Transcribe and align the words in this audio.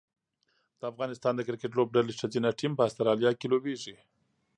د 0.79 0.81
افغانستان 0.91 1.33
د 1.35 1.41
کرکټ 1.47 1.71
لوبډلې 1.77 2.13
ښځینه 2.21 2.49
ټیم 2.59 2.71
په 2.75 2.83
اسټرالیا 2.87 3.31
کې 3.39 3.47
لوبیږي 3.51 3.95